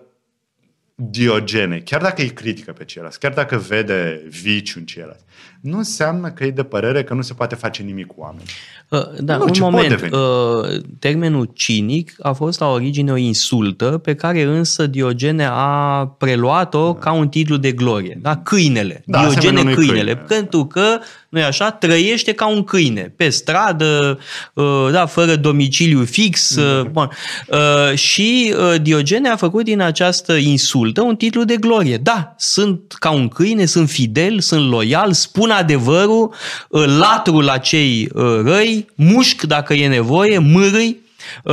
Diogene, 0.98 1.80
chiar 1.80 2.00
dacă 2.00 2.22
îi 2.22 2.30
critică 2.30 2.72
pe 2.72 2.84
ceilalți, 2.84 3.18
chiar 3.18 3.32
dacă 3.32 3.56
vede 3.56 4.22
viciu 4.28 4.78
în 4.78 4.84
ceilalți, 4.84 5.24
nu 5.66 5.78
înseamnă 5.78 6.30
că 6.30 6.44
e 6.44 6.50
de 6.50 6.62
părere 6.62 7.04
că 7.04 7.14
nu 7.14 7.22
se 7.22 7.34
poate 7.34 7.54
face 7.54 7.82
nimic 7.82 8.06
cu 8.06 8.14
oameni. 8.18 8.44
Uh, 8.88 9.00
da, 9.20 9.36
nu, 9.36 9.44
un 9.44 9.52
moment. 9.58 10.00
Uh, 10.02 10.82
termenul 10.98 11.50
cinic 11.54 12.14
a 12.18 12.32
fost 12.32 12.60
la 12.60 12.70
origine 12.70 13.12
o 13.12 13.16
insultă 13.16 13.84
pe 13.84 14.14
care 14.14 14.42
însă 14.42 14.86
Diogene 14.86 15.48
a 15.50 16.06
preluat-o 16.18 16.92
da. 16.92 16.98
ca 16.98 17.12
un 17.12 17.28
titlu 17.28 17.56
de 17.56 17.72
glorie. 17.72 18.18
Da? 18.22 18.36
Câinele. 18.36 19.02
Da, 19.06 19.20
Diogene 19.20 19.62
câinele. 19.62 20.00
Câine. 20.00 20.14
Pentru 20.14 20.66
că 20.66 20.98
nu 21.28 21.42
așa, 21.42 21.70
trăiește 21.70 22.32
ca 22.32 22.48
un 22.48 22.62
câine, 22.62 23.12
pe 23.16 23.28
stradă, 23.28 24.18
uh, 24.54 24.88
da, 24.92 25.06
fără 25.06 25.36
domiciliu 25.36 26.04
fix. 26.04 26.56
Mm. 26.56 26.88
Bun. 26.92 27.10
Și 27.94 28.54
Diogene 28.82 29.28
a 29.28 29.36
făcut 29.36 29.64
din 29.64 29.80
această 29.80 30.32
insultă 30.32 31.02
un 31.02 31.16
titlu 31.16 31.44
de 31.44 31.56
glorie. 31.56 31.96
Da, 31.96 32.34
sunt 32.38 32.92
ca 32.98 33.10
un 33.10 33.28
câine, 33.28 33.64
sunt 33.64 33.88
fidel, 33.88 34.40
sunt 34.40 34.70
loial, 34.70 35.12
spun 35.12 35.50
adevărul, 35.56 36.34
latru 36.98 37.40
la 37.40 37.58
cei 37.58 38.08
răi, 38.44 38.86
mușc 38.94 39.42
dacă 39.42 39.74
e 39.74 39.88
nevoie, 39.88 40.38
mârâi, 40.38 41.04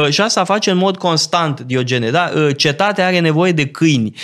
și 0.09 0.21
asta 0.21 0.43
face 0.43 0.71
în 0.71 0.77
mod 0.77 0.97
constant 0.97 1.59
Diogene. 1.59 2.09
Da? 2.09 2.31
Cetatea 2.57 3.05
are 3.05 3.19
nevoie 3.19 3.51
de 3.51 3.67
câini 3.67 4.15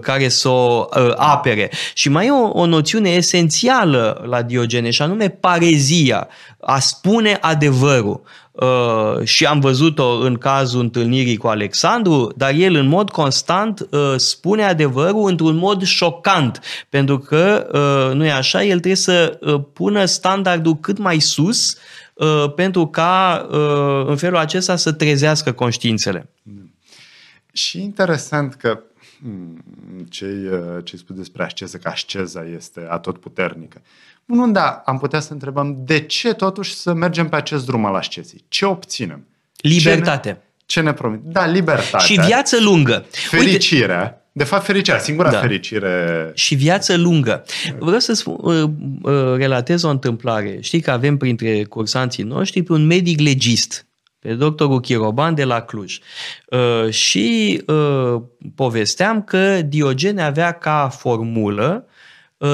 care 0.00 0.28
să 0.28 0.48
o 0.48 0.86
apere. 1.16 1.70
Și 1.94 2.08
mai 2.08 2.26
e 2.26 2.30
o, 2.30 2.48
o 2.52 2.66
noțiune 2.66 3.10
esențială 3.10 4.24
la 4.26 4.42
Diogene 4.42 4.90
și 4.90 5.02
anume 5.02 5.28
parezia, 5.28 6.28
a 6.60 6.78
spune 6.78 7.38
adevărul. 7.40 8.22
Uh, 8.52 9.24
și 9.24 9.46
am 9.46 9.60
văzut-o 9.60 10.18
în 10.18 10.36
cazul 10.36 10.80
întâlnirii 10.80 11.36
cu 11.36 11.46
Alexandru, 11.46 12.32
dar 12.36 12.52
el 12.54 12.74
în 12.74 12.86
mod 12.86 13.10
constant 13.10 13.86
uh, 13.90 14.14
spune 14.16 14.64
adevărul 14.64 15.28
într-un 15.28 15.56
mod 15.56 15.82
șocant, 15.82 16.60
pentru 16.88 17.18
că, 17.18 17.66
uh, 17.72 18.16
nu 18.16 18.24
e 18.24 18.32
așa, 18.32 18.62
el 18.62 18.68
trebuie 18.68 18.94
să 18.94 19.38
uh, 19.40 19.60
pună 19.72 20.04
standardul 20.04 20.76
cât 20.80 20.98
mai 20.98 21.20
sus 21.20 21.72
uh, 21.72 21.78
pentru 22.54 22.86
ca 22.86 23.46
uh, 23.50 24.06
în 24.06 24.16
felul 24.16 24.36
acesta 24.36 24.76
să 24.76 24.92
trezească 24.92 25.52
conștiințele. 25.52 26.30
Și 27.52 27.82
interesant 27.82 28.54
că 28.54 28.80
hmm, 29.20 29.64
ce 30.08 30.50
ce 30.84 30.96
spus 30.96 31.16
despre 31.16 31.44
asceză, 31.44 31.76
că 31.76 31.88
asceza 31.88 32.44
este 32.44 32.86
atotputernică. 32.88 33.82
Nu, 34.24 34.50
da, 34.50 34.82
am 34.84 34.98
putea 34.98 35.20
să 35.20 35.32
întrebăm 35.32 35.76
de 35.84 36.00
ce 36.00 36.32
totuși 36.34 36.74
să 36.74 36.92
mergem 36.92 37.28
pe 37.28 37.36
acest 37.36 37.66
drum 37.66 37.84
al 37.84 37.94
ascezii? 37.94 38.44
Ce 38.48 38.64
obținem? 38.64 39.26
Libertate. 39.56 40.28
Ce 40.28 40.34
ne, 40.34 40.40
ce 40.66 40.80
ne 40.80 40.92
promit? 40.92 41.20
Da, 41.22 41.46
libertate. 41.46 42.04
Și 42.04 42.20
viață 42.20 42.60
lungă. 42.60 43.06
Fericirea. 43.10 44.00
Uite, 44.02 44.19
de 44.32 44.44
fapt, 44.44 44.64
fericirea, 44.64 45.00
singura 45.00 45.30
da. 45.30 45.40
fericire. 45.40 46.30
Și 46.34 46.54
viață 46.54 46.96
lungă. 46.96 47.44
Vreau 47.78 47.98
să 47.98 48.12
spun, 48.12 48.36
uh, 48.40 48.70
uh, 49.02 49.36
relatez 49.36 49.82
o 49.82 49.88
întâmplare. 49.88 50.58
Știi 50.60 50.80
că 50.80 50.90
avem 50.90 51.16
printre 51.16 51.64
cursanții 51.64 52.22
noștri 52.22 52.62
pe 52.62 52.72
un 52.72 52.86
medic 52.86 53.20
legist, 53.20 53.86
pe 54.18 54.34
doctorul 54.34 54.80
Chiroban 54.80 55.34
de 55.34 55.44
la 55.44 55.60
Cluj. 55.60 55.98
Uh, 56.46 56.90
și 56.92 57.60
povesteam 58.54 59.22
că 59.22 59.62
Diogene 59.62 60.22
avea 60.22 60.52
ca 60.52 60.88
formulă 60.98 61.84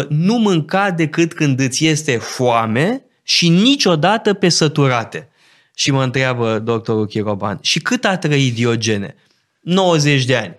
nu 0.08 0.34
mânca 0.34 0.90
decât 0.90 1.32
când 1.32 1.60
îți 1.60 1.86
este 1.86 2.16
foame 2.16 3.04
și 3.22 3.48
niciodată 3.48 4.34
pe 4.34 4.48
săturate. 4.48 5.28
Și 5.74 5.90
mă 5.90 6.02
întreabă 6.02 6.58
doctorul 6.58 7.06
Chiroban, 7.06 7.58
și 7.62 7.80
cât 7.80 8.04
a 8.04 8.16
trăit 8.16 8.54
Diogene? 8.54 9.14
90 9.60 10.24
de 10.24 10.36
ani 10.36 10.56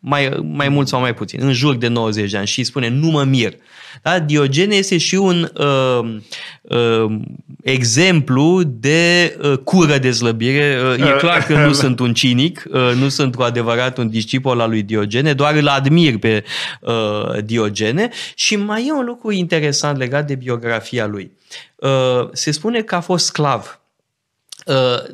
mai, 0.00 0.40
mai 0.42 0.68
mult 0.68 0.88
sau 0.88 1.00
mai 1.00 1.14
puțin, 1.14 1.40
în 1.42 1.52
jur 1.52 1.76
de 1.76 1.88
90 1.88 2.30
de 2.30 2.36
ani 2.36 2.46
și 2.46 2.64
spune 2.64 2.88
nu 2.88 3.10
mă 3.10 3.24
mir. 3.24 3.52
Da? 4.02 4.18
Diogene 4.18 4.74
este 4.74 4.98
și 4.98 5.14
un 5.14 5.50
uh, 5.54 6.16
uh, 6.62 7.20
exemplu 7.62 8.62
de 8.64 9.36
uh, 9.42 9.58
cură 9.58 9.98
de 9.98 10.10
slăbire. 10.10 10.78
Uh, 10.98 11.06
e 11.06 11.16
clar 11.18 11.42
că 11.44 11.64
nu 11.66 11.72
sunt 11.82 11.98
un 11.98 12.14
cinic, 12.14 12.64
uh, 12.70 12.92
nu 12.94 13.08
sunt 13.08 13.34
cu 13.34 13.42
adevărat 13.42 13.98
un 13.98 14.08
discipol 14.08 14.60
al 14.60 14.68
lui 14.70 14.82
Diogene, 14.82 15.32
doar 15.32 15.54
îl 15.54 15.68
admir 15.68 16.18
pe 16.18 16.44
uh, 16.80 17.44
Diogene 17.44 18.10
și 18.34 18.56
mai 18.56 18.86
e 18.86 18.92
un 18.92 19.04
lucru 19.04 19.30
interesant 19.30 19.98
legat 19.98 20.26
de 20.26 20.34
biografia 20.34 21.06
lui. 21.06 21.32
Uh, 21.76 22.28
se 22.32 22.50
spune 22.50 22.80
că 22.80 22.94
a 22.94 23.00
fost 23.00 23.24
sclav 23.24 23.79
Uh, 23.79 23.79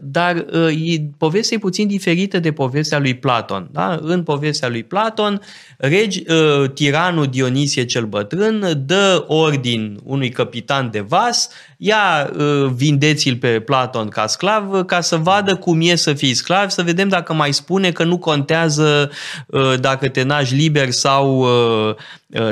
dar 0.00 0.44
uh, 0.52 0.96
povestea 1.18 1.56
e 1.56 1.60
puțin 1.60 1.86
diferită 1.86 2.38
de 2.38 2.52
povestea 2.52 2.98
lui 2.98 3.14
Platon. 3.14 3.68
Da? 3.72 3.98
În 4.02 4.22
povestea 4.22 4.68
lui 4.68 4.84
Platon, 4.84 5.40
regi, 5.76 6.22
uh, 6.28 6.70
tiranul 6.70 7.26
Dionisie 7.26 7.84
cel 7.84 8.04
bătrân 8.04 8.82
dă 8.86 9.24
ordin 9.26 9.98
unui 10.04 10.28
capitan 10.28 10.90
de 10.90 11.00
vas, 11.00 11.48
ia 11.76 12.30
vindeți-l 12.74 13.36
pe 13.36 13.60
Platon 13.60 14.08
ca 14.08 14.26
sclav 14.26 14.84
ca 14.84 15.00
să 15.00 15.16
vadă 15.16 15.56
cum 15.56 15.80
e 15.80 15.94
să 15.94 16.12
fii 16.12 16.34
sclav, 16.34 16.68
să 16.68 16.82
vedem 16.82 17.08
dacă 17.08 17.32
mai 17.32 17.52
spune 17.52 17.90
că 17.90 18.04
nu 18.04 18.18
contează 18.18 19.10
dacă 19.80 20.08
te 20.08 20.22
naști 20.22 20.54
liber 20.54 20.90
sau 20.90 21.46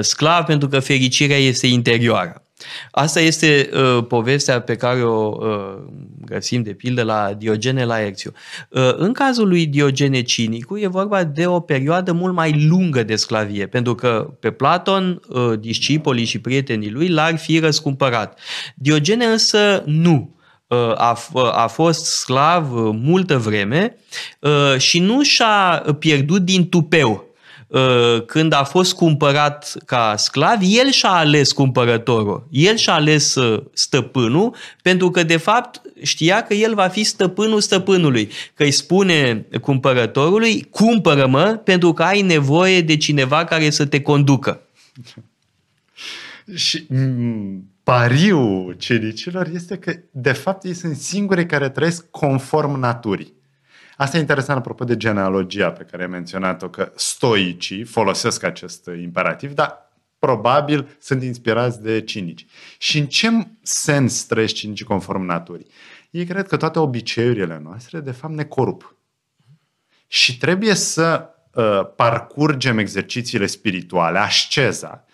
sclav, 0.01 0.45
pentru 0.45 0.69
că 0.69 0.81
fericirea 0.81 1.39
este 1.39 1.67
interioară. 1.67 2.44
Asta 2.91 3.21
este 3.21 3.71
uh, 3.73 4.05
povestea 4.09 4.61
pe 4.61 4.77
care 4.77 5.03
o 5.03 5.37
uh, 5.41 5.83
găsim 6.25 6.63
de 6.63 6.73
pildă 6.73 7.03
la 7.03 7.33
Diogene 7.39 7.85
Laerțiu. 7.85 8.33
Uh, 8.69 8.95
în 8.97 9.13
cazul 9.13 9.49
lui 9.49 9.67
Diogene 9.67 10.23
Cinicu 10.23 10.77
e 10.77 10.87
vorba 10.87 11.25
de 11.25 11.47
o 11.47 11.61
perioadă 11.61 12.13
mult 12.13 12.35
mai 12.35 12.67
lungă 12.69 13.03
de 13.03 13.17
sclavie, 13.17 13.67
pentru 13.67 13.95
că 13.95 14.31
pe 14.41 14.51
Platon, 14.51 15.21
uh, 15.29 15.53
discipolii 15.59 16.25
și 16.25 16.39
prietenii 16.39 16.91
lui 16.91 17.09
l-ar 17.09 17.39
fi 17.39 17.59
răscumpărat. 17.59 18.41
Diogene 18.75 19.25
însă 19.25 19.83
nu 19.87 20.37
uh, 20.67 20.79
a, 20.95 21.19
uh, 21.33 21.51
a 21.53 21.67
fost 21.67 22.05
sclav 22.05 22.67
multă 22.93 23.39
vreme 23.39 23.97
și 24.77 24.99
nu 24.99 25.23
și-a 25.23 25.85
pierdut 25.99 26.43
din 26.43 26.69
tupeu 26.69 27.34
Uh, 27.34 27.34
când 28.27 28.53
a 28.53 28.65
fost 28.65 28.95
cumpărat 28.95 29.73
ca 29.87 30.15
sclav, 30.17 30.59
el 30.63 30.91
și-a 30.91 31.11
ales 31.11 31.53
cumpărătorul, 31.53 32.47
el 32.51 32.77
și-a 32.77 32.93
ales 32.93 33.35
uh, 33.35 33.63
stăpânul, 33.73 34.55
pentru 34.83 35.11
că 35.11 35.23
de 35.23 35.37
fapt 35.37 35.83
știa 36.03 36.43
că 36.43 36.55
el 36.55 36.75
va 36.75 36.89
fi 36.89 37.05
stăpânul 37.05 37.61
stăpânului, 37.61 38.31
că 38.55 38.63
îi 38.63 38.71
spune 38.71 39.47
cumpărătorului, 39.61 40.67
cumpără-mă 40.71 41.61
pentru 41.65 41.93
că 41.93 42.03
ai 42.03 42.23
nevoie 42.23 42.81
de 42.81 42.97
cineva 42.97 43.45
care 43.45 43.71
să 43.71 43.87
te 43.87 44.01
conducă. 44.01 44.61
Și 46.55 46.87
mm, 46.89 47.69
pariul 47.83 48.77
cenicilor 48.79 49.49
este 49.55 49.77
că 49.77 49.95
de 50.11 50.33
fapt 50.33 50.65
ei 50.65 50.75
sunt 50.75 50.97
singurii 50.97 51.47
care 51.47 51.69
trăiesc 51.69 52.11
conform 52.11 52.79
naturii. 52.79 53.33
Asta 54.05 54.17
e 54.17 54.21
interesant 54.21 54.59
apropo 54.59 54.85
de 54.85 54.97
genealogia 54.97 55.71
pe 55.73 55.87
care 55.91 56.03
ai 56.03 56.09
menționat-o, 56.09 56.69
că 56.69 56.93
stoicii 56.95 57.85
folosesc 57.85 58.43
acest 58.43 58.91
imperativ, 59.01 59.53
dar 59.53 59.91
probabil 60.19 60.97
sunt 61.01 61.23
inspirați 61.23 61.83
de 61.83 62.01
cinici. 62.01 62.47
Și 62.79 62.99
în 62.99 63.07
ce 63.07 63.29
sens 63.63 64.25
trăiesc 64.25 64.55
cinicii 64.55 64.85
conform 64.85 65.25
naturii? 65.25 65.67
Ei 66.11 66.25
cred 66.25 66.47
că 66.47 66.57
toate 66.57 66.79
obiceiurile 66.79 67.61
noastre, 67.63 68.01
de 68.01 68.11
fapt, 68.11 68.35
ne 68.35 68.45
corup. 68.45 68.97
Și 70.07 70.39
trebuie 70.39 70.75
să 70.75 71.29
uh, 71.55 71.81
parcurgem 71.97 72.79
exercițiile 72.79 73.47
spirituale, 73.47 74.19
asceza, 74.19 75.05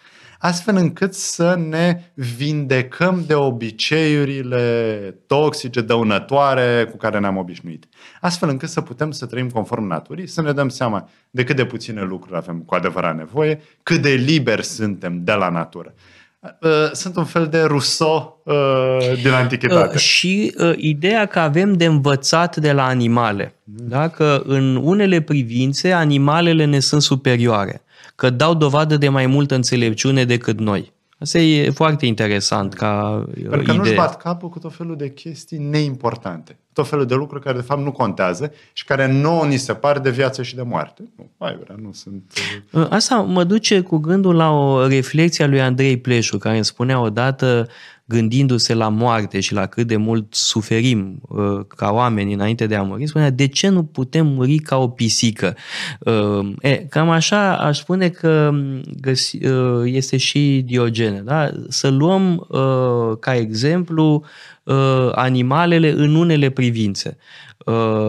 astfel 0.43 0.77
încât 0.77 1.15
să 1.15 1.55
ne 1.69 2.03
vindecăm 2.15 3.25
de 3.27 3.35
obiceiurile 3.35 5.15
toxice, 5.27 5.81
dăunătoare 5.81 6.89
cu 6.91 6.97
care 6.97 7.19
ne-am 7.19 7.37
obișnuit. 7.37 7.85
Astfel 8.21 8.49
încât 8.49 8.69
să 8.69 8.81
putem 8.81 9.11
să 9.11 9.27
trăim 9.27 9.49
conform 9.49 9.87
naturii, 9.87 10.27
să 10.27 10.43
ne 10.43 10.53
dăm 10.53 10.69
seama 10.69 11.09
de 11.31 11.45
cât 11.45 11.57
de 11.57 11.65
puține 11.65 12.03
lucruri 12.03 12.37
avem 12.37 12.59
cu 12.59 12.75
adevărat 12.75 13.17
nevoie, 13.17 13.61
cât 13.83 14.03
de 14.03 14.11
liberi 14.11 14.65
suntem 14.65 15.25
de 15.25 15.33
la 15.33 15.49
natură 15.49 15.95
uh, 16.41 16.91
sunt 16.93 17.17
un 17.17 17.25
fel 17.25 17.47
de 17.47 17.63
Rousseau 17.63 18.43
uh, 18.45 19.21
din 19.23 19.31
antichitate. 19.31 19.95
Uh, 19.95 20.01
și 20.01 20.55
uh, 20.59 20.73
ideea 20.77 21.27
că 21.27 21.39
avem 21.39 21.73
de 21.73 21.85
învățat 21.85 22.57
de 22.57 22.73
la 22.73 22.85
animale. 22.85 23.55
Mm. 23.65 23.89
Da? 23.89 24.09
Că 24.09 24.43
în 24.45 24.77
unele 24.77 25.21
privințe 25.21 25.93
animalele 25.93 26.65
ne 26.65 26.81
sunt 26.81 27.03
superioare 27.03 27.83
că 28.15 28.31
dau 28.31 28.55
dovadă 28.55 28.97
de 28.97 29.09
mai 29.09 29.27
multă 29.27 29.55
înțelepciune 29.55 30.25
decât 30.25 30.59
noi. 30.61 30.93
Asta 31.19 31.39
e 31.39 31.71
foarte 31.71 32.07
interesant 32.07 32.75
ca 32.75 33.25
Pentru 33.35 33.51
că 33.51 33.61
idee. 33.61 33.77
nu-și 33.77 33.95
bat 33.95 34.17
capul 34.17 34.49
cu 34.49 34.59
tot 34.59 34.75
felul 34.75 34.97
de 34.97 35.11
chestii 35.13 35.59
neimportante. 35.59 36.59
tot 36.73 36.89
felul 36.89 37.07
de 37.07 37.15
lucruri 37.15 37.43
care 37.43 37.57
de 37.57 37.63
fapt 37.63 37.83
nu 37.83 37.93
contează 37.93 38.53
și 38.73 38.85
care 38.85 39.13
nouă 39.13 39.45
ni 39.47 39.57
se 39.57 39.73
par 39.75 39.99
de 39.99 40.11
viață 40.11 40.43
și 40.43 40.55
de 40.55 40.63
moarte. 40.63 41.03
Nu, 41.17 41.31
mai 41.37 41.59
vrea, 41.63 41.77
nu 41.83 41.93
sunt... 41.93 42.33
Uh, 42.73 42.87
Asta 42.91 43.17
mă 43.17 43.45
duce 43.45 43.81
cu 43.81 43.97
gândul 43.97 44.35
la 44.35 44.51
o 44.51 44.87
reflexie 44.87 45.45
a 45.45 45.49
lui 45.49 45.61
Andrei 45.61 45.97
Pleșu, 45.97 46.39
care 46.39 46.55
îmi 46.55 46.65
spunea 46.65 47.01
odată, 47.01 47.69
gândindu-se 48.11 48.75
la 48.75 48.89
moarte 48.89 49.41
și 49.41 49.53
la 49.53 49.67
cât 49.67 49.87
de 49.87 49.97
mult 49.97 50.35
suferim 50.35 51.21
uh, 51.29 51.61
ca 51.77 51.91
oameni 51.93 52.33
înainte 52.33 52.67
de 52.67 52.75
a 52.75 52.83
muri, 52.83 53.07
spunea, 53.07 53.31
de 53.31 53.47
ce 53.47 53.69
nu 53.69 53.85
putem 53.85 54.27
muri 54.27 54.59
ca 54.59 54.77
o 54.77 54.89
pisică? 54.89 55.57
Uh, 55.99 56.53
e, 56.61 56.77
cam 56.77 57.11
așa 57.11 57.57
aș 57.57 57.79
spune 57.79 58.09
că 58.09 58.51
găsi, 59.01 59.47
uh, 59.47 59.83
este 59.85 60.17
și 60.17 60.63
Diogene. 60.67 61.21
Da? 61.21 61.51
Să 61.69 61.89
luăm 61.89 62.47
uh, 62.49 63.17
ca 63.21 63.35
exemplu 63.35 64.25
uh, 64.63 65.11
animalele 65.15 65.91
în 65.91 66.15
unele 66.15 66.51
privințe 66.51 67.17
uh, 67.17 67.50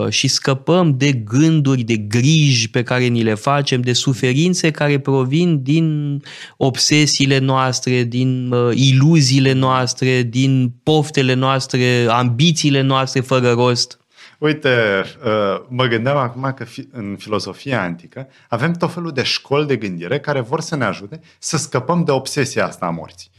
și 0.09 0.27
scăpăm 0.27 0.97
de 0.97 1.11
gânduri, 1.11 1.83
de 1.83 1.95
griji 1.95 2.69
pe 2.69 2.83
care 2.83 3.03
ni 3.03 3.23
le 3.23 3.33
facem, 3.33 3.81
de 3.81 3.93
suferințe 3.93 4.71
care 4.71 4.99
provin 4.99 5.63
din 5.63 6.19
obsesiile 6.57 7.37
noastre, 7.37 8.03
din 8.03 8.51
uh, 8.51 8.75
iluziile 8.75 9.51
noastre, 9.51 10.21
din 10.21 10.73
poftele 10.83 11.33
noastre, 11.33 12.05
ambițiile 12.09 12.81
noastre 12.81 13.21
fără 13.21 13.51
rost. 13.51 13.99
Uite, 14.37 15.03
uh, 15.25 15.65
mă 15.69 15.85
gândeam 15.85 16.17
acum 16.17 16.53
că 16.55 16.65
în 16.91 17.15
filozofia 17.19 17.81
antică 17.81 18.27
avem 18.49 18.71
tot 18.71 18.93
felul 18.93 19.11
de 19.11 19.23
școli 19.23 19.67
de 19.67 19.75
gândire 19.75 20.19
care 20.19 20.39
vor 20.39 20.61
să 20.61 20.75
ne 20.75 20.85
ajute 20.85 21.19
să 21.39 21.57
scăpăm 21.57 22.03
de 22.03 22.11
obsesia 22.11 22.65
asta 22.65 22.85
a 22.85 22.89
morții. 22.89 23.31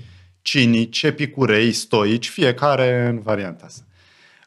Cinici, 0.43 1.03
epicurei, 1.03 1.73
stoici, 1.73 2.29
fiecare 2.29 3.07
în 3.09 3.21
varianta 3.21 3.65
asta. 3.67 3.83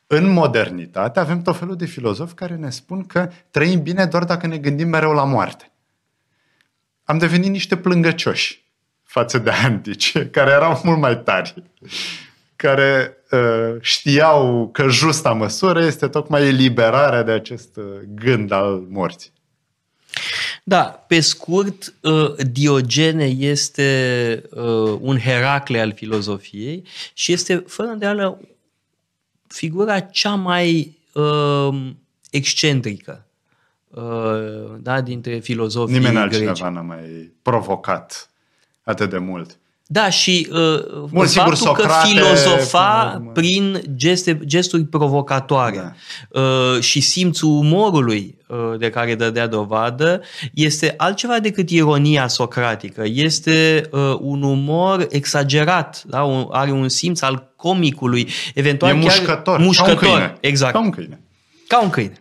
În 0.08 0.30
modernitate 0.30 1.20
avem 1.20 1.42
tot 1.42 1.58
felul 1.58 1.76
de 1.76 1.86
filozofi 1.86 2.34
care 2.34 2.56
ne 2.56 2.70
spun 2.70 3.06
că 3.06 3.30
trăim 3.52 3.82
bine 3.82 4.06
doar 4.06 4.24
dacă 4.24 4.48
ne 4.48 4.58
gândim 4.58 4.88
mereu 4.88 5.12
la 5.12 5.24
moarte. 5.24 5.72
Am 7.04 7.18
devenit 7.18 7.50
niște 7.50 7.78
plângăcioși 7.78 8.64
față 9.04 9.38
de 9.38 9.50
antici, 9.50 10.30
care 10.32 10.52
erau 10.52 10.82
mult 10.84 11.00
mai 11.00 11.22
tari, 11.22 11.64
care 12.56 13.18
uh, 13.32 13.76
știau 13.80 14.70
că 14.74 14.88
justa 14.88 15.32
măsură 15.32 15.86
este 15.86 16.08
tocmai 16.08 16.48
eliberarea 16.48 17.24
de 17.24 17.32
acest 17.32 17.76
uh, 17.76 17.84
gând 18.16 18.52
al 18.52 18.86
morții. 18.90 19.34
Da, 20.64 20.84
pe 20.84 21.20
scurt, 21.20 21.94
uh, 22.02 22.36
Diogene 22.52 23.26
este 23.26 24.42
uh, 24.52 24.98
un 25.00 25.20
Heracle 25.20 25.80
al 25.80 25.94
filozofiei 25.94 26.84
și 27.14 27.32
este, 27.32 27.64
fără 27.68 27.90
îndoială, 27.90 28.40
figura 29.48 30.00
cea 30.00 30.36
mai 30.36 30.98
uh, 31.14 31.92
excentrică 32.32 33.26
uh, 33.90 34.04
da, 34.80 35.02
dintre 35.02 35.40
filozofii 35.40 35.98
Nimeni 35.98 36.14
greci. 36.14 36.24
altcineva 36.24 36.70
n-a 36.70 36.82
mai 36.82 37.32
provocat 37.42 38.30
atât 38.84 39.10
de 39.10 39.18
mult. 39.18 39.58
Da, 39.88 40.10
și 40.10 40.48
uh, 40.52 40.58
Bun, 41.12 41.26
sigur, 41.28 41.56
faptul 41.56 41.74
că 41.74 41.82
Socrate, 41.82 42.08
filozofa 42.08 43.02
până 43.02 43.12
la 43.12 43.16
urmă. 43.16 43.32
prin 43.32 43.82
geste, 43.96 44.40
gesturi 44.46 44.84
provocatoare 44.84 45.96
Da. 46.30 46.42
uh, 46.42 46.80
și 46.82 47.00
simțul 47.02 47.50
umorului 47.50 48.38
uh, 48.48 48.58
de 48.80 48.90
care 48.90 49.16
dădea 49.16 49.48
dovadă 49.48 50.22
este 50.54 50.94
altceva 50.98 51.40
decât 51.40 51.70
ironia 51.70 52.28
socratică. 52.28 53.04
Este 53.06 53.90
uh, 53.92 54.16
un 54.20 54.44
umor 54.44 55.08
exagerat, 55.10 56.04
da? 56.08 56.24
un, 56.24 56.48
are 56.52 56.72
un 56.72 56.90
simț 56.90 57.22
al 57.22 57.54
comicului, 57.66 58.28
eventual 58.54 58.92
E 58.92 58.94
chiar 58.94 59.04
mușcător, 59.04 59.60
mușcător. 59.60 59.96
ca 59.96 60.08
un 60.08 60.14
câine. 60.18 60.38
Exact. 60.40 60.74
Ca 60.74 60.80
un 60.80 60.90
câine. 60.90 61.20
Ca 61.68 61.82
un 61.82 61.90
câine. 61.90 62.14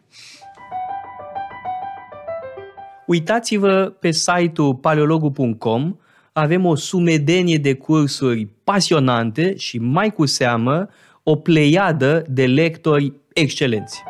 Uitați-vă 3.06 3.94
pe 4.00 4.10
site-ul 4.10 4.74
paleologu.com, 4.74 5.96
avem 6.32 6.64
o 6.64 6.74
sumedenie 6.74 7.58
de 7.58 7.74
cursuri 7.74 8.48
pasionante 8.64 9.56
și 9.56 9.78
mai 9.78 10.10
cu 10.10 10.26
seamă 10.26 10.88
o 11.22 11.36
pleiadă 11.36 12.24
de 12.28 12.46
lectori 12.46 13.12
excelenți. 13.32 14.02